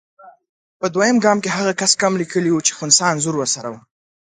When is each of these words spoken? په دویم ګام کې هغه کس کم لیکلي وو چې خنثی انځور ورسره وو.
په 0.79 0.85
دویم 0.93 1.17
ګام 1.23 1.37
کې 1.43 1.49
هغه 1.57 1.73
کس 1.81 1.91
کم 2.01 2.13
لیکلي 2.21 2.51
وو 2.51 2.65
چې 2.67 2.75
خنثی 2.77 3.03
انځور 3.09 3.35
ورسره 3.37 3.67
وو. 3.69 3.79